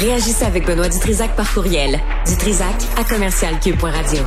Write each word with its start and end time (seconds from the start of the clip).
Réagissez 0.00 0.44
avec 0.44 0.64
Benoît 0.64 0.88
Dutrisac 0.88 1.34
par 1.34 1.52
courriel. 1.52 1.98
Dutrisac 2.24 2.76
à 2.96 3.02
commercialcube.radio. 3.02 4.22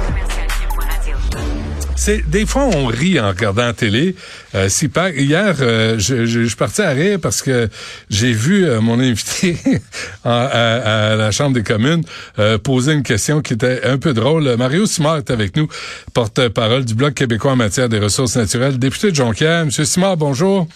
C'est 1.96 2.30
des 2.30 2.46
fois 2.46 2.64
on 2.64 2.88
rit 2.88 3.22
en 3.22 3.30
regardant 3.30 3.62
la 3.62 3.74
télé. 3.74 4.16
Euh, 4.54 4.68
hier, 5.16 5.56
euh, 5.62 5.98
je, 5.98 6.26
je, 6.26 6.42
je, 6.42 6.48
suis 6.48 6.56
parti 6.58 6.82
à 6.82 6.90
rire 6.90 7.20
parce 7.22 7.42
que 7.42 7.70
j'ai 8.10 8.34
vu 8.34 8.66
euh, 8.66 8.82
mon 8.82 9.00
invité 9.00 9.56
à, 10.26 11.16
la 11.16 11.32
Chambre 11.32 11.54
des 11.54 11.64
communes 11.64 12.04
euh, 12.40 12.58
poser 12.58 12.92
une 12.92 13.04
question 13.04 13.42
qui 13.42 13.54
était 13.54 13.86
un 13.86 13.98
peu 13.98 14.14
drôle. 14.14 14.56
Mario 14.58 14.86
Simard 14.86 15.18
est 15.18 15.32
avec 15.32 15.56
nous, 15.56 15.70
porte-parole 16.14 16.84
du 16.84 16.96
Bloc 16.96 17.14
québécois 17.14 17.54
en 17.54 17.56
matière 17.56 17.88
des 17.88 18.00
ressources 18.00 18.36
naturelles, 18.36 18.78
député 18.78 19.12
de 19.12 19.16
Jonquière. 19.16 19.64
Monsieur 19.64 19.86
Simard, 19.86 20.18
bonjour. 20.18 20.68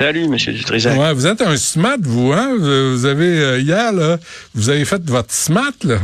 Salut, 0.00 0.28
Monsieur 0.28 0.54
Dutrisac. 0.54 0.98
Ouais, 0.98 1.12
vous 1.12 1.26
êtes 1.26 1.42
un 1.42 1.58
SMAT, 1.58 1.98
vous, 2.00 2.32
hein? 2.32 2.56
Vous 2.58 3.04
avez, 3.04 3.60
hier, 3.60 3.92
là, 3.92 4.16
vous 4.54 4.70
avez 4.70 4.86
fait 4.86 5.02
votre 5.04 5.30
SMAT, 5.30 5.74
là. 5.84 5.98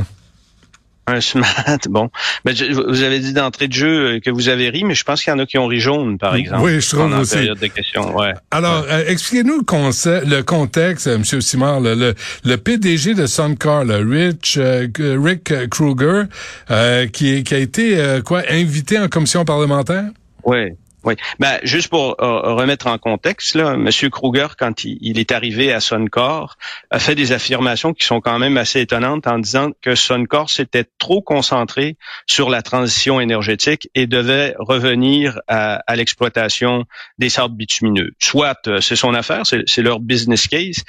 Un 1.06 1.22
SMAT, 1.22 1.78
bon. 1.88 2.10
Ben, 2.44 2.54
vous 2.54 3.02
avez 3.02 3.20
dit 3.20 3.32
d'entrée 3.32 3.68
de 3.68 3.72
jeu 3.72 4.20
que 4.22 4.28
vous 4.28 4.50
avez 4.50 4.68
ri, 4.68 4.84
mais 4.84 4.94
je 4.94 5.02
pense 5.02 5.22
qu'il 5.22 5.30
y 5.30 5.34
en 5.34 5.38
a 5.38 5.46
qui 5.46 5.56
ont 5.56 5.66
ri 5.66 5.80
jaune, 5.80 6.18
par 6.18 6.34
exemple. 6.34 6.62
Oui, 6.64 6.78
je 6.78 6.90
trouve 6.90 7.10
aussi. 7.18 7.36
période 7.36 7.58
de 7.58 7.68
questions, 7.68 8.14
ouais. 8.14 8.34
Alors, 8.50 8.84
euh, 8.86 9.02
expliquez-nous 9.06 9.62
le, 9.62 10.24
le 10.28 10.42
contexte, 10.42 11.06
M. 11.06 11.24
Simard. 11.24 11.80
Le, 11.80 12.14
le, 12.44 12.56
PDG 12.58 13.14
de 13.14 13.24
Suncar, 13.24 13.86
Rich, 13.86 14.58
euh, 14.58 14.88
Rick 14.98 15.70
Kruger, 15.70 16.24
euh, 16.70 17.06
qui, 17.06 17.44
qui 17.44 17.54
a 17.54 17.58
été 17.58 18.20
quoi 18.26 18.42
invité 18.50 18.98
en 18.98 19.08
commission 19.08 19.46
parlementaire? 19.46 20.04
Oui. 20.44 20.74
Oui. 21.06 21.14
Ben, 21.38 21.60
juste 21.62 21.88
pour 21.88 22.20
euh, 22.20 22.54
remettre 22.54 22.88
en 22.88 22.98
contexte, 22.98 23.54
M. 23.54 23.88
Kruger, 24.10 24.48
quand 24.58 24.82
il, 24.82 25.20
est 25.20 25.30
arrivé 25.30 25.72
à 25.72 25.78
Suncor, 25.78 26.56
a 26.90 26.98
fait 26.98 27.14
des 27.14 27.30
affirmations 27.30 27.94
qui 27.94 28.04
sont 28.04 28.20
quand 28.20 28.40
même 28.40 28.56
assez 28.56 28.80
étonnantes 28.80 29.28
en 29.28 29.38
disant 29.38 29.70
que 29.80 29.94
Suncor 29.94 30.50
s'était 30.50 30.84
trop 30.98 31.22
concentré 31.22 31.96
sur 32.26 32.50
la 32.50 32.60
transition 32.60 33.20
énergétique 33.20 33.88
et 33.94 34.08
devait 34.08 34.56
revenir 34.58 35.38
à, 35.46 35.80
l'exploitation 35.94 36.86
des 37.18 37.28
sables 37.28 37.54
bitumineux. 37.54 38.10
Soit 38.18 38.66
euh, 38.66 38.80
c'est 38.80 38.96
son 38.96 39.14
affaire, 39.14 39.42
c'est 39.46 39.82
leur 39.82 40.00
business 40.00 40.48
case, 40.48 40.82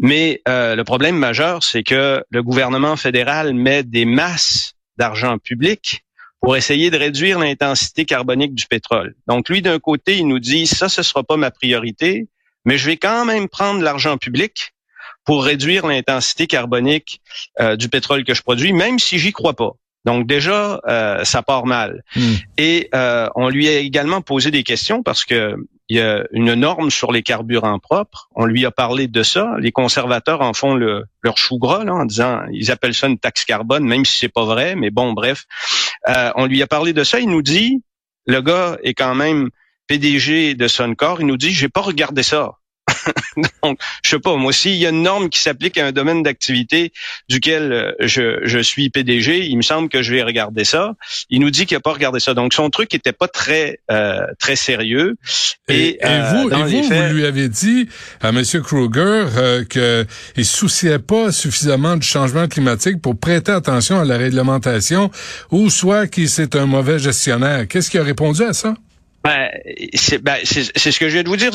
mais 0.00 0.42
euh, 0.48 0.74
le 0.74 0.82
problème 0.82 1.16
majeur, 1.16 1.62
c'est 1.62 1.84
que 1.84 2.24
le 2.28 2.42
gouvernement 2.42 2.96
fédéral 2.96 3.54
met 3.54 3.84
des 3.84 4.04
masses 4.04 4.74
d'argent 4.96 5.38
public 5.38 6.02
pour 6.40 6.56
essayer 6.56 6.90
de 6.90 6.96
réduire 6.96 7.38
l'intensité 7.38 8.04
carbonique 8.04 8.54
du 8.54 8.66
pétrole. 8.66 9.14
Donc 9.26 9.48
lui, 9.48 9.62
d'un 9.62 9.78
côté, 9.78 10.16
il 10.16 10.26
nous 10.26 10.38
dit 10.38 10.66
ça, 10.66 10.88
ce 10.88 11.02
sera 11.02 11.22
pas 11.22 11.36
ma 11.36 11.50
priorité, 11.50 12.28
mais 12.64 12.78
je 12.78 12.86
vais 12.86 12.96
quand 12.96 13.24
même 13.24 13.48
prendre 13.48 13.82
l'argent 13.82 14.16
public 14.16 14.72
pour 15.24 15.44
réduire 15.44 15.86
l'intensité 15.86 16.46
carbonique 16.46 17.20
euh, 17.60 17.76
du 17.76 17.88
pétrole 17.88 18.24
que 18.24 18.34
je 18.34 18.42
produis, 18.42 18.72
même 18.72 18.98
si 18.98 19.18
j'y 19.18 19.32
crois 19.32 19.54
pas. 19.54 19.72
Donc 20.06 20.26
déjà, 20.26 20.80
euh, 20.88 21.24
ça 21.24 21.42
part 21.42 21.66
mal. 21.66 22.02
Hmm. 22.16 22.34
Et 22.56 22.88
euh, 22.94 23.28
on 23.34 23.48
lui 23.48 23.68
a 23.68 23.78
également 23.78 24.22
posé 24.22 24.50
des 24.50 24.62
questions 24.62 25.02
parce 25.02 25.24
que 25.24 25.56
il 25.90 25.96
y 25.96 26.00
a 26.00 26.24
une 26.30 26.54
norme 26.54 26.88
sur 26.88 27.10
les 27.10 27.24
carburants 27.24 27.80
propres. 27.80 28.28
On 28.36 28.46
lui 28.46 28.64
a 28.64 28.70
parlé 28.70 29.08
de 29.08 29.24
ça. 29.24 29.56
Les 29.58 29.72
conservateurs 29.72 30.40
en 30.40 30.52
font 30.52 30.74
le, 30.74 31.04
leur 31.20 31.36
chou 31.36 31.58
gras 31.58 31.84
en 31.84 32.04
disant, 32.04 32.42
ils 32.52 32.70
appellent 32.70 32.94
ça 32.94 33.08
une 33.08 33.18
taxe 33.18 33.44
carbone, 33.44 33.84
même 33.84 34.04
si 34.04 34.16
c'est 34.16 34.28
pas 34.28 34.44
vrai. 34.44 34.76
Mais 34.76 34.90
bon, 34.90 35.12
bref, 35.14 35.46
euh, 36.08 36.30
on 36.36 36.46
lui 36.46 36.62
a 36.62 36.68
parlé 36.68 36.92
de 36.92 37.02
ça. 37.02 37.18
Il 37.18 37.28
nous 37.28 37.42
dit, 37.42 37.82
le 38.24 38.40
gars 38.40 38.78
est 38.84 38.94
quand 38.94 39.16
même 39.16 39.50
PDG 39.88 40.54
de 40.54 40.68
Suncor. 40.68 41.20
Il 41.20 41.26
nous 41.26 41.36
dit, 41.36 41.50
j'ai 41.50 41.68
pas 41.68 41.80
regardé 41.80 42.22
ça. 42.22 42.52
Donc, 43.62 43.78
je 44.02 44.10
sais 44.10 44.18
pas, 44.18 44.36
moi 44.36 44.50
aussi, 44.50 44.70
il 44.70 44.78
y 44.78 44.86
a 44.86 44.90
une 44.90 45.02
norme 45.02 45.28
qui 45.28 45.40
s'applique 45.40 45.78
à 45.78 45.86
un 45.86 45.92
domaine 45.92 46.22
d'activité 46.22 46.92
duquel 47.28 47.72
euh, 47.72 47.92
je, 48.00 48.40
je, 48.44 48.58
suis 48.58 48.90
PDG. 48.90 49.46
Il 49.46 49.56
me 49.56 49.62
semble 49.62 49.88
que 49.88 50.02
je 50.02 50.12
vais 50.12 50.22
regarder 50.22 50.64
ça. 50.64 50.94
Il 51.28 51.40
nous 51.40 51.50
dit 51.50 51.66
qu'il 51.66 51.76
n'a 51.76 51.80
pas 51.80 51.92
regardé 51.92 52.20
ça. 52.20 52.34
Donc, 52.34 52.54
son 52.54 52.70
truc 52.70 52.94
était 52.94 53.12
pas 53.12 53.28
très 53.28 53.80
euh, 53.90 54.26
très 54.38 54.56
sérieux. 54.56 55.16
Et, 55.68 55.90
et, 55.90 55.98
euh, 56.04 56.32
vous, 56.32 56.50
et 56.50 56.82
vous, 56.82 57.14
lui 57.14 57.24
avez 57.24 57.48
dit 57.48 57.88
à 58.20 58.30
M. 58.30 58.42
Kruger 58.62 59.26
euh, 59.36 59.64
qu'il 59.64 60.44
souciait 60.44 60.98
pas 60.98 61.32
suffisamment 61.32 61.96
du 61.96 62.06
changement 62.06 62.48
climatique 62.48 63.00
pour 63.00 63.18
prêter 63.18 63.52
attention 63.52 64.00
à 64.00 64.04
la 64.04 64.16
réglementation 64.16 65.10
ou 65.50 65.70
soit 65.70 66.06
qu'il 66.06 66.28
c'est 66.28 66.56
un 66.56 66.66
mauvais 66.66 66.98
gestionnaire. 66.98 67.66
Qu'est-ce 67.68 67.90
qu'il 67.90 68.00
a 68.00 68.04
répondu 68.04 68.42
à 68.42 68.52
ça? 68.52 68.74
Ben, 69.22 69.50
c'est 69.94 70.22
ben, 70.22 70.38
ce 70.44 70.98
que 70.98 71.08
je 71.08 71.12
viens 71.12 71.22
de 71.22 71.28
vous 71.28 71.36
dire. 71.36 71.52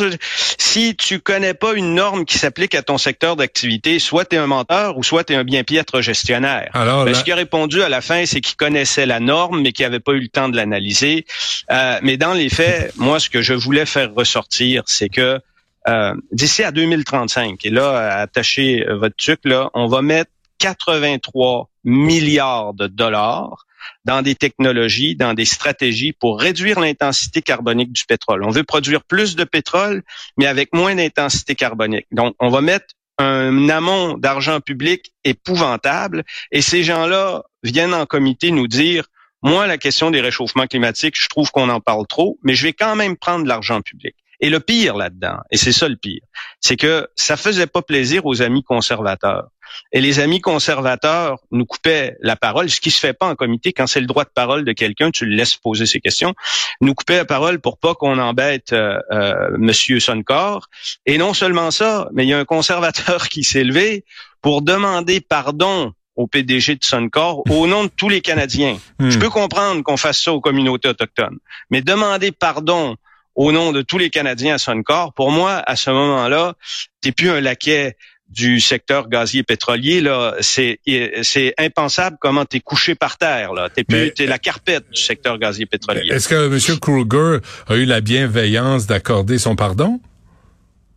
Si 0.58 0.96
tu 0.96 1.20
connais 1.20 1.56
pas 1.56 1.74
une 1.74 1.96
norme 1.96 2.26
qui 2.26 2.38
s'applique 2.38 2.76
à 2.76 2.84
ton 2.84 2.98
secteur 2.98 3.36
d'activité, 3.36 3.98
soit 3.98 4.26
tu 4.26 4.36
es 4.36 4.40
un 4.40 4.46
menteur 4.46 4.98
ou 4.98 5.03
soit 5.03 5.24
tu 5.24 5.34
es 5.34 5.36
un 5.36 5.44
bien 5.44 5.64
piètre 5.64 6.02
gestionnaire. 6.02 6.70
Alors, 6.74 7.06
ben, 7.06 7.16
Ce 7.16 7.24
qu'il 7.24 7.34
a 7.34 7.38
répondu 7.38 7.81
à 7.81 7.90
la 7.90 8.02
fin, 8.02 8.25
c'est 8.25 8.42
qu'il 8.42 8.56
connaissait 8.56 9.08
la 9.08 9.20
norme, 9.20 9.62
mais 9.62 9.72
qu'il 9.72 9.86
n'avait 9.86 10.00
pas 10.00 10.14
eu 10.14 10.20
le 10.20 10.28
temps 10.28 10.48
de 10.48 10.56
l'analyser. 10.56 11.25
Euh, 11.72 11.98
mais 12.04 12.18
dans 12.18 12.34
les 12.34 12.50
faits, 12.50 12.94
moi, 12.98 13.20
ce 13.20 13.30
que 13.30 13.42
je 13.42 13.54
voulais 13.54 13.88
faire 13.88 14.14
ressortir, 14.14 14.84
c'est 14.86 15.09
que 15.09 15.40
euh, 15.88 16.14
d'ici 16.31 16.64
à 16.64 16.72
2035, 16.72 17.66
et 17.66 17.70
là, 17.70 18.20
attachez 18.20 18.86
votre 18.90 19.16
truc, 19.16 19.40
là, 19.44 19.70
on 19.74 19.88
va 19.88 20.02
mettre 20.02 20.31
83 20.59 21.70
milliards 21.84 22.74
de 22.74 22.88
dollars 22.88 23.65
dans 24.03 24.22
des 24.22 24.35
technologies, 24.35 25.16
dans 25.16 25.34
des 25.34 25.46
stratégies 25.46 26.13
pour 26.13 26.40
réduire 26.40 26.79
l'intensité 26.79 27.41
carbonique 27.41 27.91
du 27.91 28.06
pétrole. 28.06 28.44
On 28.44 28.50
veut 28.50 28.63
produire 28.63 29.03
plus 29.03 29.35
de 29.35 29.44
pétrole, 29.44 30.03
mais 30.38 30.47
avec 30.47 30.73
moins 30.73 30.96
d'intensité 30.96 31.56
carbonique. 31.56 32.07
Donc, 32.12 32.35
on 32.40 32.50
va 32.50 32.62
mettre 32.62 32.94
un 33.18 33.69
amont 33.69 34.18
d'argent 34.18 34.59
public 34.59 35.13
épouvantable 35.24 36.24
et 36.51 36.62
ces 36.62 36.84
gens-là 36.84 37.44
viennent 37.63 37.94
en 37.94 38.06
comité 38.06 38.51
nous 38.51 38.68
dire 38.68 39.06
moi, 39.41 39.68
la 39.68 39.78
question 39.78 40.09
des 40.09 40.22
réchauffements 40.22 40.66
climatiques, 40.66 41.13
je 41.22 41.29
trouve 41.29 41.51
qu'on 41.51 41.69
en 41.69 41.79
parle 41.79 42.07
trop, 42.07 42.40
mais 42.41 42.56
je 42.56 42.63
vais 42.63 42.74
quand 42.74 42.95
même 42.95 43.16
prendre 43.16 43.45
l'argent 43.45 43.81
public. 43.81 44.16
Et 44.45 44.50
le 44.51 44.59
pire 44.59 44.95
là-dedans, 44.95 45.39
et 45.50 45.57
c'est 45.57 45.72
ça 45.72 45.89
le 45.89 45.95
pire, 45.95 46.22
c'est 46.59 46.75
que 46.75 47.07
ça 47.16 47.35
faisait 47.35 47.66
pas 47.66 47.81
plaisir 47.81 48.28
aux 48.28 48.44
amis 48.44 48.61
conservateurs. 48.61 49.47
Et 49.91 50.01
les 50.01 50.19
amis 50.19 50.39
conservateurs 50.39 51.39
nous 51.50 51.66
coupaient 51.66 52.16
la 52.22 52.35
parole, 52.35 52.69
ce 52.69 52.79
qui 52.79 52.91
se 52.91 53.00
fait 53.00 53.13
pas 53.13 53.25
en 53.25 53.33
comité 53.33 53.73
quand 53.73 53.88
c'est 53.88 54.01
le 54.01 54.06
droit 54.06 54.23
de 54.23 54.29
parole 54.29 54.63
de 54.63 54.72
quelqu'un, 54.72 55.09
tu 55.09 55.25
le 55.25 55.35
laisses 55.35 55.56
poser 55.56 55.88
ses 55.88 56.00
questions, 56.00 56.35
nous 56.79 56.94
coupaient 56.94 57.17
la 57.17 57.25
parole 57.25 57.59
pour 57.59 57.79
pas 57.79 57.95
qu'on 57.95 58.19
embête 58.19 58.72
euh, 58.72 59.00
euh, 59.11 59.57
Monsieur 59.57 60.00
Soncor. 60.00 60.67
Et 61.07 61.17
non 61.17 61.33
seulement 61.33 61.72
ça, 61.72 62.07
mais 62.13 62.23
il 62.23 62.29
y 62.29 62.33
a 62.33 62.38
un 62.38 62.45
conservateur 62.45 63.29
qui 63.29 63.44
s'est 63.44 63.63
levé 63.63 64.06
pour 64.44 64.62
demander 64.62 65.22
pardon 65.22 65.91
au 66.16 66.27
PDG 66.27 66.75
de 66.75 66.83
Suncor 66.83 67.41
au 67.50 67.66
nom 67.66 67.85
de 67.85 67.89
tous 67.89 68.09
les 68.09 68.22
Canadiens. 68.22 68.77
Hmm. 69.00 69.09
Je 69.09 69.17
peux 69.17 69.31
comprendre 69.31 69.81
qu'on 69.81 69.97
fasse 69.97 70.22
ça 70.22 70.33
aux 70.33 70.39
communautés 70.39 70.89
autochtones, 70.89 71.39
mais 71.72 71.81
demander 71.81 72.31
pardon 72.31 72.95
au 73.35 73.51
nom 73.51 73.72
de 73.72 73.81
tous 73.81 73.97
les 73.97 74.09
Canadiens 74.09 74.56
à 74.56 74.57
Suncor, 74.57 75.13
pour 75.13 75.31
moi, 75.31 75.62
à 75.66 75.75
ce 75.75 75.90
moment-là, 75.91 76.53
t'es 77.01 77.12
plus 77.12 77.29
un 77.29 77.41
laquais 77.41 77.96
du 78.29 78.59
secteur 78.59 79.07
gazier 79.07 79.44
pétrolier 79.44 80.01
là, 80.01 80.35
c'est 80.40 80.79
c'est 81.22 81.53
impensable 81.57 82.18
comment 82.19 82.44
t'es 82.44 82.59
couché 82.59 82.95
par 82.95 83.18
terre 83.18 83.53
là. 83.53 83.69
T'es 83.69 83.84
plus 83.84 84.12
t'es 84.13 84.25
la 84.25 84.40
carpette 84.40 84.90
du 84.91 85.01
secteur 85.01 85.38
gazier 85.38 85.66
pétrolier. 85.68 86.12
Est-ce 86.12 86.28
que 86.28 86.47
M. 86.51 86.79
Kruger 86.79 87.38
a 87.68 87.75
eu 87.75 87.85
la 87.85 88.01
bienveillance 88.01 88.88
d'accorder 88.88 89.38
son 89.38 89.56
pardon? 89.56 90.01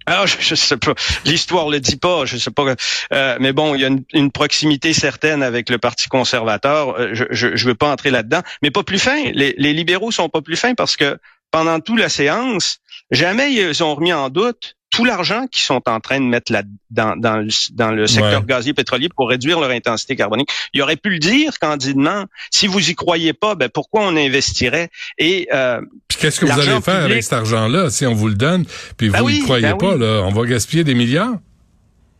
Alors, 0.06 0.26
je, 0.26 0.36
je 0.40 0.54
sais 0.54 0.78
pas. 0.78 0.94
L'histoire 1.26 1.68
le 1.68 1.80
dit 1.80 1.96
pas. 1.96 2.24
Je 2.24 2.38
sais 2.38 2.50
pas. 2.50 2.74
Euh, 3.12 3.36
mais 3.40 3.52
bon, 3.52 3.74
il 3.74 3.82
y 3.82 3.84
a 3.84 3.90
une, 4.14 4.30
proximité 4.30 4.94
certaine 4.94 5.42
avec 5.42 5.68
le 5.68 5.76
Parti 5.76 6.08
conservateur. 6.08 6.98
Euh, 6.98 7.10
je, 7.12 7.24
je, 7.30 7.54
je 7.54 7.66
veux 7.66 7.74
pas 7.74 7.92
entrer 7.92 8.10
là-dedans. 8.10 8.40
Mais 8.62 8.70
pas 8.70 8.82
plus 8.82 8.98
fin. 8.98 9.22
Les, 9.34 9.54
les 9.58 9.74
libéraux 9.74 10.10
sont 10.10 10.30
pas 10.30 10.40
plus 10.40 10.56
fins 10.56 10.74
parce 10.74 10.96
que 10.96 11.18
pendant 11.50 11.80
toute 11.80 11.98
la 11.98 12.08
séance, 12.08 12.78
jamais 13.10 13.52
ils 13.52 13.82
ont 13.82 13.94
remis 13.94 14.12
en 14.12 14.28
doute 14.28 14.76
tout 14.90 15.04
l'argent 15.04 15.46
qu'ils 15.46 15.62
sont 15.62 15.82
en 15.86 16.00
train 16.00 16.20
de 16.20 16.24
mettre 16.24 16.52
là 16.52 16.62
dans, 16.90 17.14
dans, 17.16 17.36
le, 17.36 17.48
dans 17.72 17.90
le 17.90 18.06
secteur 18.06 18.44
gazier 18.44 18.72
pétrolier 18.72 19.08
pour 19.14 19.28
réduire 19.28 19.60
leur 19.60 19.70
intensité 19.70 20.16
carbonique. 20.16 20.50
Ils 20.72 20.82
auraient 20.82 20.96
pu 20.96 21.10
le 21.10 21.18
dire 21.18 21.58
candidement. 21.58 22.24
Si 22.50 22.66
vous 22.66 22.90
y 22.90 22.94
croyez 22.94 23.32
pas, 23.32 23.54
ben 23.54 23.68
pourquoi 23.68 24.02
on 24.02 24.16
investirait 24.16 24.88
Et 25.18 25.48
euh, 25.52 25.80
qu'est-ce 26.08 26.40
que 26.40 26.46
vous 26.46 26.58
allez 26.58 26.80
faire 26.80 27.04
avec 27.04 27.22
cet 27.22 27.34
argent-là 27.34 27.90
si 27.90 28.06
on 28.06 28.14
vous 28.14 28.28
le 28.28 28.34
donne? 28.34 28.64
Puis 28.96 29.10
ben 29.10 29.20
vous 29.20 29.30
n'y 29.30 29.40
croyez 29.40 29.62
ben 29.68 29.76
pas, 29.76 29.94
là, 29.96 30.22
on 30.24 30.30
va 30.30 30.46
gaspiller 30.46 30.84
des 30.84 30.94
milliards? 30.94 31.36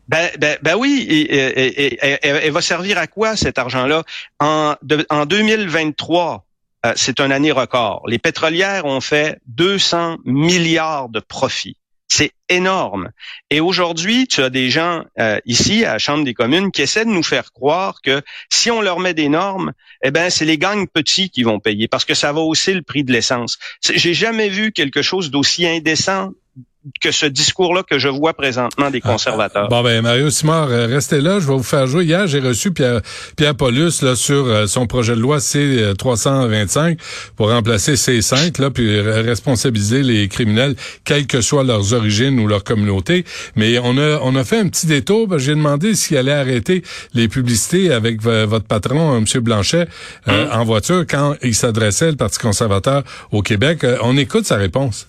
Ben, 0.07 0.29
ben, 0.39 0.57
ben 0.61 0.75
oui, 0.75 1.05
et, 1.07 1.99
elle 2.21 2.51
va 2.51 2.61
servir 2.61 2.97
à 2.97 3.07
quoi 3.07 3.35
cet 3.35 3.59
argent-là? 3.59 4.03
En, 4.39 4.75
en 5.09 5.25
2023 5.25 6.45
euh, 6.85 6.93
c'est 6.95 7.19
une 7.19 7.31
année 7.31 7.51
record. 7.51 8.03
Les 8.07 8.19
pétrolières 8.19 8.85
ont 8.85 9.01
fait 9.01 9.39
200 9.47 10.17
milliards 10.25 11.09
de 11.09 11.19
profits. 11.19 11.77
C'est 12.11 12.31
énorme. 12.47 13.11
Et 13.51 13.59
aujourd'hui, 13.59 14.25
tu 14.25 14.41
as 14.41 14.49
des 14.49 14.71
gens 14.71 15.03
euh, 15.19 15.39
ici 15.45 15.85
à 15.85 15.93
la 15.93 15.99
Chambre 15.99 16.23
des 16.23 16.33
communes 16.33 16.71
qui 16.71 16.81
essaient 16.81 17.05
de 17.05 17.11
nous 17.11 17.23
faire 17.23 17.51
croire 17.51 18.01
que 18.01 18.23
si 18.49 18.71
on 18.71 18.81
leur 18.81 18.99
met 18.99 19.13
des 19.13 19.29
normes, 19.29 19.73
eh 20.03 20.09
ben 20.09 20.31
c'est 20.31 20.45
les 20.45 20.57
gangs 20.57 20.87
petits 20.87 21.29
qui 21.29 21.43
vont 21.43 21.59
payer 21.59 21.87
parce 21.87 22.05
que 22.05 22.15
ça 22.15 22.33
va 22.33 22.41
hausser 22.41 22.73
le 22.73 22.81
prix 22.81 23.03
de 23.03 23.11
l'essence. 23.11 23.59
J'ai 23.81 24.15
jamais 24.15 24.49
vu 24.49 24.71
quelque 24.71 25.03
chose 25.03 25.29
d'aussi 25.29 25.67
indécent 25.67 26.31
que 27.01 27.11
ce 27.11 27.25
discours-là 27.25 27.83
que 27.83 27.99
je 27.99 28.07
vois 28.07 28.33
présentement 28.33 28.89
des 28.89 29.01
ah, 29.03 29.11
conservateurs. 29.11 29.67
bon 29.67 29.83
ben 29.83 30.01
Mario 30.01 30.29
Simard, 30.29 30.69
euh, 30.69 30.87
restez 30.87 31.19
là, 31.19 31.39
je 31.39 31.47
vais 31.47 31.53
vous 31.53 31.63
faire 31.63 31.87
jouer. 31.87 32.05
Hier, 32.05 32.25
j'ai 32.27 32.39
reçu 32.39 32.71
Pierre, 32.71 33.01
Pierre 33.35 33.55
Paulus 33.55 34.01
là 34.01 34.15
sur 34.15 34.45
euh, 34.45 34.65
son 34.65 34.87
projet 34.87 35.13
de 35.13 35.19
loi 35.19 35.39
C325 35.39 36.97
pour 37.35 37.49
remplacer 37.49 37.95
C5 37.95 38.61
là 38.61 38.71
puis 38.71 38.99
responsabiliser 39.01 40.03
les 40.03 40.29
criminels 40.29 40.75
quelles 41.03 41.27
que 41.27 41.41
soient 41.41 41.65
leurs 41.65 41.93
origines 41.93 42.39
ou 42.39 42.47
leur 42.47 42.63
communauté. 42.63 43.25
Mais 43.55 43.77
on 43.79 43.97
a 43.97 44.19
on 44.21 44.35
a 44.35 44.43
fait 44.45 44.59
un 44.59 44.69
petit 44.69 44.87
détour. 44.87 45.27
Ben, 45.27 45.37
j'ai 45.37 45.55
demandé 45.55 45.95
s'il 45.95 46.15
allait 46.15 46.31
arrêter 46.31 46.83
les 47.13 47.27
publicités 47.27 47.91
avec 47.91 48.21
votre 48.21 48.65
patron 48.65 49.17
M. 49.17 49.25
Blanchet 49.41 49.87
euh, 50.27 50.45
hum. 50.45 50.61
en 50.61 50.63
voiture 50.63 51.05
quand 51.07 51.35
il 51.43 51.55
s'adressait 51.55 52.11
le 52.11 52.17
Parti 52.17 52.39
conservateur 52.39 53.03
au 53.31 53.41
Québec. 53.41 53.85
on 54.01 54.15
écoute 54.17 54.45
sa 54.45 54.55
réponse. 54.55 55.07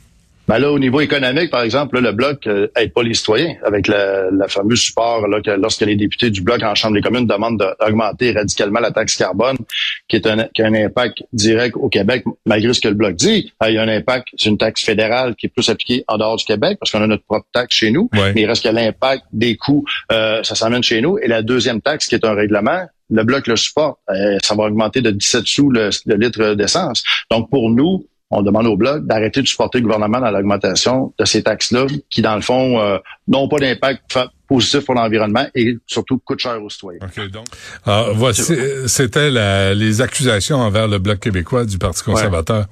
Ben 0.51 0.59
là, 0.59 0.73
au 0.73 0.81
niveau 0.81 1.01
économique, 1.01 1.49
par 1.49 1.63
exemple, 1.63 2.01
le 2.01 2.11
Bloc 2.11 2.45
euh, 2.49 2.67
aide 2.75 2.93
pas 2.93 3.05
les 3.05 3.15
citoyens 3.15 3.55
avec 3.65 3.87
le, 3.87 4.37
la 4.37 4.49
fameux 4.49 4.75
support 4.75 5.29
là, 5.29 5.41
que 5.41 5.53
lorsque 5.53 5.83
les 5.83 5.95
députés 5.95 6.29
du 6.31 6.43
Bloc 6.43 6.61
en 6.65 6.75
Chambre 6.75 6.95
des 6.95 7.03
communes 7.03 7.29
demandent 7.29 7.57
d'augmenter 7.57 8.33
radicalement 8.33 8.81
la 8.81 8.91
taxe 8.91 9.15
carbone, 9.15 9.57
qui, 10.09 10.17
est 10.17 10.27
un, 10.27 10.49
qui 10.53 10.63
a 10.63 10.67
un 10.67 10.75
impact 10.75 11.23
direct 11.33 11.77
au 11.77 11.89
Québec, 11.89 12.25
malgré 12.47 12.75
ce 12.75 12.81
que 12.81 12.89
le 12.89 12.95
Bloc 12.95 13.15
dit. 13.15 13.53
il 13.65 13.75
y 13.75 13.79
a 13.79 13.83
un 13.83 13.89
impact, 13.89 14.27
c'est 14.37 14.49
une 14.49 14.59
taxe 14.59 14.85
fédérale 14.85 15.37
qui 15.37 15.47
est 15.47 15.51
plus 15.51 15.69
appliquée 15.69 16.03
en 16.09 16.19
dehors 16.19 16.35
du 16.35 16.45
Québec 16.45 16.79
parce 16.81 16.91
qu'on 16.91 17.03
a 17.03 17.07
notre 17.07 17.23
propre 17.23 17.47
taxe 17.53 17.77
chez 17.77 17.93
nous, 17.93 18.11
mais 18.13 18.33
il 18.35 18.47
reste 18.47 18.65
que 18.65 18.75
l'impact 18.75 19.23
des 19.33 19.55
coûts, 19.55 19.85
euh, 20.11 20.43
ça 20.43 20.57
s'amène 20.57 20.83
chez 20.83 21.01
nous. 21.01 21.17
Et 21.19 21.29
la 21.29 21.43
deuxième 21.43 21.81
taxe, 21.81 22.09
qui 22.09 22.17
est 22.17 22.25
un 22.25 22.35
règlement, 22.35 22.89
le 23.11 23.25
Bloc 23.25 23.47
le 23.47 23.57
supporte. 23.57 23.99
Euh, 24.11 24.39
ça 24.43 24.55
va 24.55 24.65
augmenter 24.65 25.01
de 25.01 25.11
17 25.11 25.47
sous 25.47 25.71
le 25.71 25.91
litre 26.07 26.55
d'essence. 26.55 27.03
Donc, 27.31 27.51
pour 27.51 27.71
nous, 27.71 28.05
on 28.31 28.43
demande 28.43 28.67
au 28.67 28.77
Bloc 28.77 29.05
d'arrêter 29.07 29.43
de 29.43 29.47
supporter 29.47 29.79
le 29.79 29.85
gouvernement 29.85 30.21
dans 30.21 30.31
l'augmentation 30.31 31.13
de 31.19 31.25
ces 31.25 31.43
taxes-là, 31.43 31.87
qui, 32.11 32.23
dans 32.23 32.37
le 32.37 32.43
fond, 32.43 32.81
euh, 32.81 32.99
n'ont 33.29 33.49
pas 33.49 33.59
d'impact 33.59 34.19
positif 34.49 34.85
pour 34.85 34.95
l'environnement 34.95 35.47
et 35.55 35.77
surtout 35.87 36.19
coûtent 36.19 36.41
cher 36.41 36.63
aux 36.63 36.71
citoyens. 36.71 37.01
OK, 37.03 37.31
donc, 37.31 37.47
voici, 38.15 38.55
c'était 38.87 39.31
les 39.75 40.01
accusations 40.01 40.59
envers 40.59 40.89
le 40.89 40.99
Bloc 40.99 41.21
québécois 41.21 41.65
du 41.65 41.79
Parti 41.79 42.03
conservateur. 42.03 42.67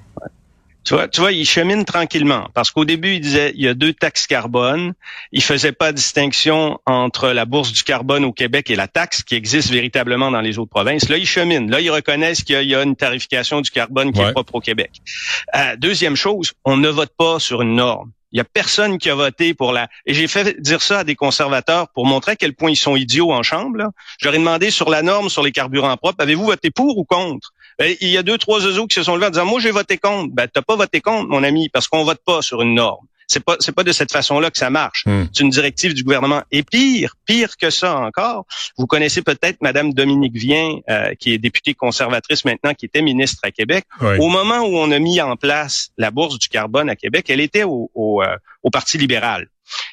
Tu 0.89 0.95
vois, 0.95 1.07
tu 1.07 1.21
vois, 1.21 1.33
il 1.33 1.45
chemine 1.45 1.85
tranquillement 1.85 2.49
parce 2.55 2.71
qu'au 2.71 2.87
début, 2.87 3.17
il 3.17 3.21
disait 3.21 3.53
il 3.55 3.63
y 3.63 3.69
a 3.69 3.75
deux 3.75 3.93
taxes 3.93 4.27
carbone. 4.27 4.95
Il 5.33 5.43
faisait 5.43 5.73
pas 5.73 5.93
distinction 5.93 6.81
entre 6.87 7.29
la 7.29 7.45
bourse 7.45 7.75
du 7.75 7.83
carbone 7.83 8.25
au 8.25 8.33
Québec 8.33 8.71
et 8.71 8.75
la 8.75 8.89
taxe 8.89 9.23
qui 9.23 9.35
existe 9.35 9.71
véritablement 9.71 10.31
dans 10.31 10.41
les 10.41 10.59
autres 10.59 10.71
provinces. 10.71 11.11
Là, 11.11 11.19
il 11.19 11.27
chemine. 11.27 11.71
Là, 11.71 11.83
ils 11.83 11.91
reconnaissent 11.91 12.43
qu'il 12.43 12.67
y, 12.67 12.75
a 12.75 12.83
une 12.83 12.97
tarification 12.97 13.61
du 13.61 13.71
carbone 13.71 14.13
qui 14.13 14.23
est 14.23 14.33
propre 14.33 14.55
au 14.55 14.61
Québec. 14.61 14.93
Euh, 15.55 15.77
deuxième 15.77 16.17
chose, 16.17 16.55
on 16.65 16.79
ne 16.79 16.89
vote 16.89 17.13
pas 17.19 17.39
sur 17.39 17.61
une 17.61 17.75
norme. 17.75 18.11
Il 18.33 18.39
y 18.39 18.41
a 18.41 18.45
personne 18.45 18.97
qui 18.97 19.11
a 19.11 19.15
voté 19.15 19.53
pour 19.53 19.73
la. 19.73 19.89
Et 20.07 20.15
j'ai 20.15 20.27
fait 20.27 20.59
dire 20.59 20.81
ça 20.81 21.01
à 21.01 21.05
des 21.05 21.17
conservateurs 21.17 21.89
pour 21.91 22.07
montrer 22.07 22.33
à 22.33 22.37
quel 22.37 22.55
point 22.55 22.71
ils 22.71 22.77
sont 22.77 22.97
idiots 22.97 23.33
en 23.33 23.43
chambre. 23.43 23.77
Là. 23.77 23.91
J'aurais 24.19 24.39
demandé 24.39 24.71
sur 24.71 24.89
la 24.89 25.03
norme 25.03 25.29
sur 25.29 25.43
les 25.43 25.53
carburants 25.53 25.99
propres, 25.99 26.23
avez-vous 26.23 26.47
voté 26.47 26.71
pour 26.71 26.97
ou 26.97 27.05
contre? 27.05 27.53
Ben, 27.79 27.95
il 28.01 28.09
y 28.09 28.19
a 28.19 28.23
deux, 28.23 28.39
trois 28.39 28.65
oiseaux 28.65 28.87
qui 28.87 28.95
se 28.95 29.03
sont 29.05 29.15
levés 29.15 29.27
en 29.27 29.31
disant, 29.31 29.45
moi, 29.47 29.61
j'ai 29.61 29.71
voté 29.71 29.99
contre. 29.99 30.35
Ben, 30.35 30.49
t'as 30.53 30.63
pas 30.63 30.77
voté 30.77 31.01
contre, 31.01 31.29
mon 31.29 31.43
ami, 31.43 31.69
parce 31.69 31.87
qu'on 31.87 32.05
vote 32.05 32.21
pas 32.25 32.43
sur 32.43 32.63
une 32.63 32.75
norme. 32.75 33.07
C'est 33.31 33.45
pas, 33.45 33.57
c'est 33.61 33.73
pas 33.73 33.85
de 33.85 33.93
cette 33.93 34.11
façon-là 34.11 34.51
que 34.51 34.57
ça 34.57 34.71
marche. 34.71 35.05
Hmm. 35.05 35.25
C'est 35.33 35.45
une 35.45 35.51
directive 35.51 35.93
du 35.93 36.03
gouvernement. 36.03 36.43
Et 36.51 36.63
pire, 36.63 37.15
pire 37.27 37.59
que 37.59 37.69
ça 37.69 37.99
encore, 37.99 38.47
vous 38.79 38.87
connaissez 38.87 39.21
peut-être 39.21 39.59
Madame 39.61 39.93
Dominique 39.93 40.35
Vien, 40.35 40.79
euh, 40.89 41.15
qui 41.15 41.35
est 41.35 41.39
députée 41.39 41.75
conservatrice 41.75 42.47
maintenant, 42.47 42.73
qui 42.73 42.87
était 42.87 43.03
ministre 43.03 43.41
à 43.43 43.51
Québec. 43.51 43.85
Au 44.01 44.29
moment 44.29 44.61
où 44.61 44.79
on 44.79 44.91
a 44.91 44.99
mis 44.99 45.21
en 45.21 45.37
place 45.37 45.91
la 45.99 46.11
bourse 46.11 46.39
du 46.39 46.49
carbone 46.49 46.89
à 46.89 46.97
Québec, 46.97 47.27
elle 47.29 47.41
était 47.41 47.65
au, 47.65 47.91
au, 47.95 48.23
euh, 48.23 48.35
au 48.63 48.71
Parti 48.71 48.97
libéral. 48.97 49.49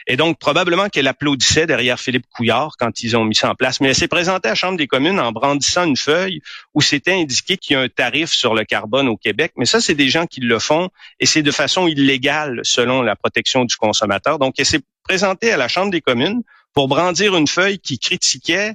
Et 0.08 0.18
donc, 0.18 0.40
probablement 0.40 0.90
qu'elle 0.90 1.08
applaudissait 1.08 1.68
derrière 1.68 2.00
Philippe 2.00 2.26
Couillard 2.34 2.76
quand 2.78 3.04
ils 3.04 3.18
ont 3.18 3.26
mis 3.26 3.36
ça 3.36 3.50
en 3.50 3.56
place. 3.56 3.82
Mais 3.82 3.90
elle 3.90 3.96
s'est 3.96 4.08
présentée 4.08 4.48
à 4.48 4.52
la 4.52 4.56
Chambre 4.56 4.78
des 4.78 4.88
communes 4.88 5.20
en 5.20 5.32
brandissant 5.32 5.86
une 5.86 5.98
feuille 5.98 6.42
où 6.74 6.82
c'était 6.82 7.14
indiqué 7.14 7.58
qu'il 7.58 7.76
y 7.76 7.78
a 7.78 7.82
un 7.82 7.90
tarif 7.90 8.32
sur 8.32 8.54
le 8.54 8.64
carbone 8.64 9.08
au 9.08 9.18
Québec. 9.18 9.54
Mais 9.58 9.66
ça, 9.66 9.82
c'est 9.82 9.96
des 9.96 10.10
gens 10.10 10.26
qui 10.26 10.42
le 10.42 10.60
font 10.60 10.90
et 11.20 11.26
c'est 11.26 11.42
de 11.42 11.52
façon 11.52 11.88
illégale 11.88 12.62
selon 12.64 13.02
la 13.02 13.16
protection 13.16 13.66
du 13.66 13.76
consommateur. 13.76 14.40
Donc, 14.40 14.56
elle 14.58 14.66
s'est 14.66 14.82
présentée 15.04 15.52
à 15.52 15.58
la 15.58 15.68
Chambre 15.68 15.92
des 15.92 16.02
communes 16.02 16.42
pour 16.74 16.88
brandir 16.88 17.36
une 17.36 17.48
feuille 17.48 17.80
qui 17.80 18.00
critiquait 18.00 18.74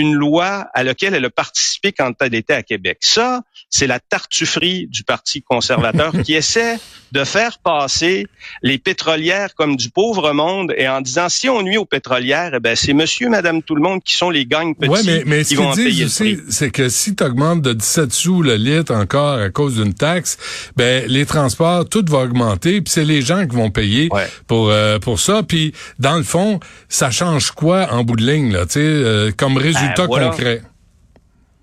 une 0.00 0.14
loi 0.14 0.66
à 0.74 0.82
laquelle 0.82 1.14
elle 1.14 1.24
a 1.24 1.30
participé 1.30 1.92
quand 1.92 2.12
elle 2.20 2.34
était 2.34 2.54
à 2.54 2.62
Québec. 2.62 2.98
Ça, 3.00 3.42
c'est 3.68 3.86
la 3.86 4.00
tartufferie 4.00 4.86
du 4.88 5.04
Parti 5.04 5.42
conservateur 5.42 6.12
qui 6.24 6.34
essaie 6.40 6.78
de 7.12 7.24
faire 7.24 7.58
passer 7.58 8.26
les 8.62 8.78
pétrolières 8.78 9.54
comme 9.54 9.76
du 9.76 9.90
pauvre 9.90 10.32
monde 10.32 10.72
et 10.76 10.88
en 10.88 11.00
disant 11.00 11.28
si 11.28 11.48
on 11.48 11.62
nuit 11.62 11.76
aux 11.76 11.84
pétrolières, 11.84 12.52
eh 12.54 12.60
ben 12.60 12.76
c'est 12.76 12.92
monsieur, 12.92 13.28
madame, 13.28 13.62
tout 13.62 13.74
le 13.74 13.82
monde 13.82 14.02
qui 14.02 14.16
sont 14.16 14.30
les 14.30 14.46
gangs 14.46 14.76
petits 14.76 14.90
ouais, 14.90 15.02
mais, 15.04 15.22
mais 15.26 15.44
qui 15.44 15.56
vont 15.56 15.74
payer 15.74 16.04
aussi, 16.04 16.38
c'est 16.48 16.70
que 16.70 16.88
si 16.88 17.14
tu 17.16 17.24
augmentes 17.24 17.62
de 17.62 17.72
17 17.72 18.12
sous 18.12 18.42
le 18.42 18.54
litre 18.54 18.94
encore 18.94 19.38
à 19.38 19.50
cause 19.50 19.76
d'une 19.76 19.94
taxe, 19.94 20.38
ben 20.76 21.04
les 21.08 21.26
transports, 21.26 21.88
tout 21.88 22.04
va 22.08 22.18
augmenter, 22.18 22.80
puis 22.80 22.92
c'est 22.92 23.04
les 23.04 23.22
gens 23.22 23.46
qui 23.46 23.56
vont 23.56 23.70
payer 23.70 24.08
pour 24.46 24.70
euh, 24.70 24.98
pour 24.98 25.18
ça. 25.18 25.42
Puis 25.42 25.72
dans 25.98 26.16
le 26.16 26.22
fond, 26.22 26.60
ça 26.88 27.10
change 27.10 27.50
quoi 27.50 27.92
en 27.92 28.04
bout 28.04 28.16
de 28.16 28.24
ligne 28.24 28.52
là, 28.52 28.66
tu 28.66 28.74
sais, 28.74 28.80
euh, 28.80 29.30
comme 29.36 29.56
résultat 29.56 29.89
ben, 29.96 30.06
concret? 30.06 30.62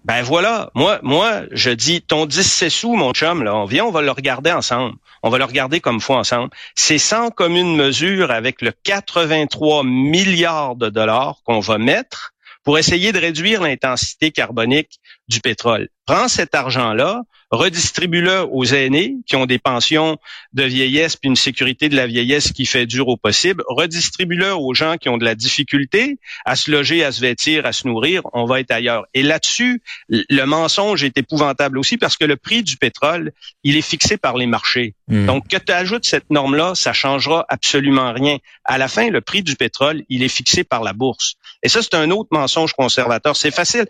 Ben 0.05 0.21
voilà, 0.21 0.69
moi, 0.73 0.99
moi, 1.03 1.41
je 1.51 1.69
dis, 1.69 2.01
ton 2.01 2.25
10 2.25 2.69
sous, 2.69 2.95
mon 2.95 3.11
chum, 3.11 3.43
là, 3.43 3.53
on 3.55 3.65
vient, 3.65 3.83
on 3.83 3.91
va 3.91 4.01
le 4.01 4.11
regarder 4.11 4.51
ensemble. 4.51 4.95
On 5.21 5.29
va 5.29 5.37
le 5.37 5.43
regarder 5.43 5.81
comme 5.81 5.99
fois 5.99 6.17
ensemble. 6.17 6.49
C'est 6.75 6.97
sans 6.97 7.29
commune 7.29 7.75
mesure 7.75 8.31
avec 8.31 8.61
le 8.61 8.71
83 8.71 9.83
milliards 9.83 10.77
de 10.77 10.87
dollars 10.87 11.41
qu'on 11.43 11.59
va 11.59 11.77
mettre 11.77 12.33
pour 12.63 12.77
essayer 12.77 13.11
de 13.11 13.19
réduire 13.19 13.61
l'intensité 13.61 14.31
carbonique 14.31 14.99
du 15.27 15.39
pétrole. 15.39 15.89
Prends 16.05 16.29
cet 16.29 16.55
argent-là, 16.55 17.23
redistribue-le 17.51 18.47
aux 18.49 18.63
aînés 18.63 19.17
qui 19.25 19.35
ont 19.35 19.45
des 19.45 19.59
pensions 19.59 20.17
de 20.53 20.63
vieillesse 20.63 21.17
puis 21.17 21.27
une 21.27 21.35
sécurité 21.35 21.89
de 21.89 21.97
la 21.97 22.07
vieillesse 22.07 22.53
qui 22.53 22.65
fait 22.65 22.85
dur 22.85 23.09
au 23.09 23.17
possible. 23.17 23.61
Redistribue-le 23.67 24.55
aux 24.55 24.73
gens 24.73 24.95
qui 24.95 25.09
ont 25.09 25.17
de 25.17 25.25
la 25.25 25.35
difficulté 25.35 26.17
à 26.45 26.55
se 26.55 26.71
loger, 26.71 27.03
à 27.03 27.11
se 27.11 27.19
vêtir, 27.19 27.65
à 27.65 27.73
se 27.73 27.87
nourrir. 27.87 28.21
On 28.31 28.45
va 28.45 28.61
être 28.61 28.71
ailleurs. 28.71 29.05
Et 29.13 29.21
là-dessus, 29.21 29.81
le 30.07 30.45
mensonge 30.45 31.03
est 31.03 31.17
épouvantable 31.17 31.77
aussi 31.77 31.97
parce 31.97 32.15
que 32.15 32.23
le 32.25 32.37
prix 32.37 32.63
du 32.63 32.77
pétrole, 32.77 33.33
il 33.63 33.75
est 33.75 33.81
fixé 33.81 34.15
par 34.15 34.37
les 34.37 34.45
marchés. 34.45 34.95
Hmm. 35.09 35.25
Donc, 35.25 35.49
que 35.49 35.57
tu 35.57 35.73
ajoutes 35.73 36.05
cette 36.05 36.29
norme-là, 36.29 36.73
ça 36.75 36.93
changera 36.93 37.45
absolument 37.49 38.13
rien. 38.13 38.37
À 38.63 38.77
la 38.77 38.87
fin, 38.87 39.09
le 39.09 39.19
prix 39.19 39.43
du 39.43 39.55
pétrole, 39.55 40.03
il 40.07 40.23
est 40.23 40.29
fixé 40.29 40.63
par 40.63 40.83
la 40.83 40.93
bourse. 40.93 41.35
Et 41.63 41.69
ça, 41.69 41.81
c'est 41.81 41.95
un 41.95 42.11
autre 42.11 42.29
mensonge 42.31 42.73
conservateur. 42.73 43.35
C'est 43.35 43.51
facile. 43.51 43.85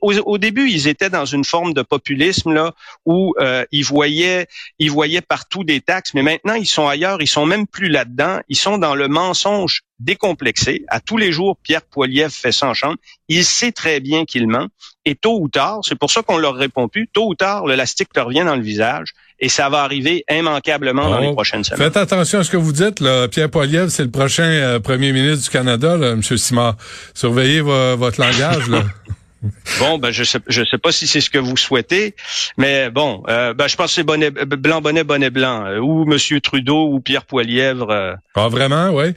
au, 0.00 0.38
début, 0.38 0.67
ils 0.68 0.88
étaient 0.88 1.10
dans 1.10 1.24
une 1.24 1.44
forme 1.44 1.72
de 1.72 1.82
populisme 1.82 2.52
là 2.52 2.72
où 3.04 3.34
euh, 3.40 3.64
ils 3.72 3.84
voyaient 3.84 4.46
ils 4.78 4.90
voyaient 4.90 5.20
partout 5.20 5.64
des 5.64 5.80
taxes, 5.80 6.14
mais 6.14 6.22
maintenant 6.22 6.54
ils 6.54 6.66
sont 6.66 6.86
ailleurs, 6.86 7.20
ils 7.20 7.28
sont 7.28 7.46
même 7.46 7.66
plus 7.66 7.88
là-dedans, 7.88 8.40
ils 8.48 8.56
sont 8.56 8.78
dans 8.78 8.94
le 8.94 9.08
mensonge 9.08 9.82
décomplexé. 9.98 10.84
À 10.88 11.00
tous 11.00 11.16
les 11.16 11.32
jours, 11.32 11.56
Pierre 11.62 11.82
Poilievre 11.82 12.32
fait 12.32 12.52
ça 12.52 12.68
en 12.68 12.74
chambre. 12.74 12.96
Il 13.28 13.44
sait 13.44 13.72
très 13.72 14.00
bien 14.00 14.24
qu'il 14.24 14.46
ment. 14.46 14.68
Et 15.04 15.14
tôt 15.14 15.40
ou 15.40 15.48
tard, 15.48 15.80
c'est 15.82 15.98
pour 15.98 16.10
ça 16.10 16.22
qu'on 16.22 16.36
leur 16.36 16.54
répond 16.54 16.88
plus, 16.88 17.08
tôt 17.08 17.28
ou 17.28 17.34
tard, 17.34 17.66
l'élastique 17.66 18.10
leur 18.14 18.26
revient 18.26 18.44
dans 18.44 18.56
le 18.56 18.62
visage. 18.62 19.08
Et 19.40 19.48
ça 19.48 19.68
va 19.68 19.82
arriver 19.82 20.24
immanquablement 20.30 21.10
dans 21.10 21.20
les 21.20 21.32
prochaines 21.32 21.62
semaines. 21.62 21.84
Faites 21.84 21.96
attention 21.96 22.40
à 22.40 22.44
ce 22.44 22.50
que 22.50 22.56
vous 22.56 22.72
dites. 22.72 22.98
Là. 23.00 23.28
Pierre 23.28 23.50
Poilievre, 23.50 23.90
c'est 23.90 24.02
le 24.02 24.10
prochain 24.10 24.42
euh, 24.42 24.80
premier 24.80 25.12
ministre 25.12 25.44
du 25.44 25.50
Canada, 25.50 25.96
là, 25.96 26.10
M. 26.10 26.22
Simard. 26.22 26.76
Surveillez 27.14 27.60
votre 27.60 28.20
langage. 28.20 28.68
Là. 28.68 28.82
Bon, 29.78 29.98
ben 29.98 30.10
je 30.10 30.24
sais, 30.24 30.40
je 30.48 30.64
sais 30.64 30.78
pas 30.78 30.92
si 30.92 31.06
c'est 31.06 31.20
ce 31.20 31.30
que 31.30 31.38
vous 31.38 31.56
souhaitez, 31.56 32.14
mais 32.56 32.90
bon, 32.90 33.22
euh, 33.28 33.54
ben 33.54 33.68
je 33.68 33.76
pense 33.76 33.86
que 33.88 33.92
c'est 33.92 34.02
bonnet 34.02 34.30
blanc, 34.30 34.80
bonnet, 34.80 35.04
bonnet 35.04 35.30
blanc, 35.30 35.64
euh, 35.66 35.78
ou 35.78 36.04
Monsieur 36.04 36.40
Trudeau 36.40 36.88
ou 36.92 37.00
Pierre 37.00 37.24
Poilièvre. 37.24 37.90
Euh. 37.90 38.14
Ah 38.34 38.48
vraiment, 38.48 38.90
oui. 38.90 39.14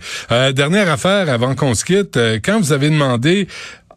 dernière 0.54 0.90
affaire 0.90 1.30
avant 1.30 1.56
qu'on 1.56 1.74
se 1.74 1.86
quitte, 1.86 2.18
quand 2.44 2.60
vous 2.60 2.74
avez 2.74 2.90
demandé 2.90 3.48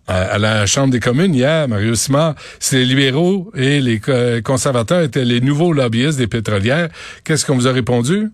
à, 0.07 0.38
la 0.38 0.66
Chambre 0.66 0.93
des 0.93 1.00
communes 1.00 1.35
hier, 1.35 1.69
Mario 1.69 1.95
Simard, 1.95 2.35
si 2.59 2.76
les 2.76 2.85
libéraux 2.85 3.50
et 3.54 3.81
les 3.81 4.00
conservateurs 4.43 5.02
étaient 5.02 5.25
les 5.25 5.40
nouveaux 5.40 5.73
lobbyistes 5.73 6.19
des 6.19 6.26
pétrolières, 6.26 6.88
qu'est-ce 7.25 7.45
qu'on 7.45 7.54
vous 7.54 7.69
a 7.69 7.73
répondu? 7.73 8.31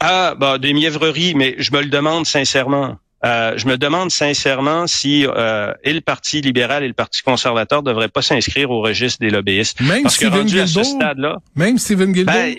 Ah, 0.00 0.34
ben 0.38 0.58
des 0.58 0.72
mièvreries, 0.72 1.34
mais 1.34 1.56
je 1.58 1.72
me 1.72 1.80
le 1.80 1.88
demande 1.88 2.26
sincèrement. 2.26 2.98
Euh, 3.24 3.54
je 3.56 3.66
me 3.66 3.76
demande 3.76 4.10
sincèrement 4.10 4.86
si 4.86 5.26
euh, 5.26 5.74
et 5.82 5.92
le 5.92 6.00
Parti 6.00 6.40
libéral 6.40 6.84
et 6.84 6.88
le 6.88 6.94
Parti 6.94 7.22
conservateur 7.22 7.82
ne 7.82 7.88
devraient 7.88 8.08
pas 8.08 8.22
s'inscrire 8.22 8.70
au 8.70 8.80
registre 8.80 9.18
des 9.20 9.30
lobbyistes. 9.30 9.80
Même 9.80 10.04
Parce 10.04 10.16
Steven 10.16 10.32
que 10.32 10.38
rendu 10.38 10.60
à 10.60 10.66
ce 10.66 10.82
stade-là, 10.84 11.38
même 11.56 11.78
Stephen 11.78 12.12
Guilbeault. 12.12 12.32
Ben, 12.32 12.54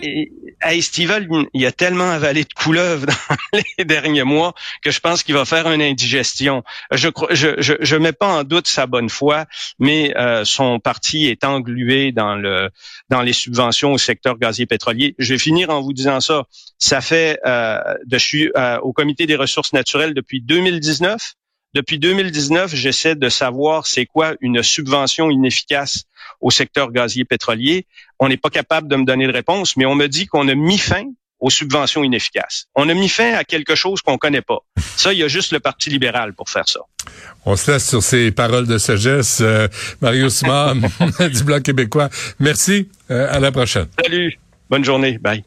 hey, 0.62 0.82
Steven, 0.82 1.26
il 1.54 1.64
a 1.64 1.72
tellement 1.72 2.10
avalé 2.10 2.44
de 2.44 2.52
couleuvres 2.52 3.06
dans 3.52 3.60
les 3.78 3.84
derniers 3.84 4.24
mois 4.24 4.54
que 4.82 4.90
je 4.90 5.00
pense 5.00 5.22
qu'il 5.22 5.34
va 5.34 5.44
faire 5.44 5.70
une 5.70 5.82
indigestion. 5.82 6.62
Je 6.92 7.08
je, 7.30 7.48
je, 7.58 7.74
je 7.80 7.96
mets 7.96 8.12
pas 8.12 8.40
en 8.40 8.44
doute 8.44 8.66
sa 8.66 8.86
bonne 8.86 9.08
foi, 9.08 9.46
mais 9.78 10.14
euh, 10.16 10.44
son 10.44 10.78
parti 10.78 11.26
est 11.26 11.44
englué 11.44 12.12
dans 12.12 12.34
le 12.34 12.68
dans 13.08 13.22
les 13.22 13.32
subventions 13.32 13.92
au 13.92 13.98
secteur 13.98 14.38
gazier 14.38 14.66
pétrolier. 14.66 15.14
Je 15.18 15.34
vais 15.34 15.38
finir 15.38 15.70
en 15.70 15.80
vous 15.80 15.92
disant 15.92 16.20
ça. 16.20 16.44
Ça 16.82 17.02
fait 17.02 17.38
euh, 17.46 17.78
de 18.06 18.16
je 18.16 18.24
suis 18.24 18.50
euh, 18.56 18.78
au 18.80 18.92
comité 18.92 19.26
des 19.26 19.36
ressources 19.36 19.72
naturelles 19.72 20.14
depuis 20.14 20.40
2019. 20.50 21.34
Depuis 21.74 22.00
2019, 22.00 22.74
j'essaie 22.74 23.14
de 23.14 23.28
savoir 23.28 23.86
c'est 23.86 24.04
quoi 24.04 24.34
une 24.40 24.64
subvention 24.64 25.30
inefficace 25.30 26.06
au 26.40 26.50
secteur 26.50 26.90
gazier 26.90 27.24
pétrolier. 27.24 27.86
On 28.18 28.28
n'est 28.28 28.36
pas 28.36 28.50
capable 28.50 28.88
de 28.88 28.96
me 28.96 29.04
donner 29.04 29.28
de 29.28 29.32
réponse, 29.32 29.76
mais 29.76 29.86
on 29.86 29.94
me 29.94 30.08
dit 30.08 30.26
qu'on 30.26 30.48
a 30.48 30.56
mis 30.56 30.78
fin 30.78 31.04
aux 31.38 31.50
subventions 31.50 32.02
inefficaces. 32.02 32.66
On 32.74 32.88
a 32.88 32.94
mis 32.94 33.08
fin 33.08 33.34
à 33.34 33.44
quelque 33.44 33.76
chose 33.76 34.02
qu'on 34.02 34.18
connaît 34.18 34.42
pas. 34.42 34.58
Ça, 34.96 35.12
il 35.12 35.20
y 35.20 35.22
a 35.22 35.28
juste 35.28 35.52
le 35.52 35.60
Parti 35.60 35.88
libéral 35.88 36.34
pour 36.34 36.50
faire 36.50 36.68
ça. 36.68 36.80
On 37.46 37.54
se 37.54 37.70
laisse 37.70 37.88
sur 37.88 38.02
ces 38.02 38.32
paroles 38.32 38.66
de 38.66 38.76
sagesse. 38.76 39.38
Euh, 39.40 39.68
Mario 40.00 40.28
Simon 40.30 40.74
du 41.32 41.44
Bloc 41.44 41.62
québécois. 41.62 42.10
Merci. 42.40 42.88
Euh, 43.12 43.32
à 43.32 43.38
la 43.38 43.52
prochaine. 43.52 43.86
Salut. 44.02 44.36
Bonne 44.68 44.84
journée. 44.84 45.16
Bye. 45.18 45.44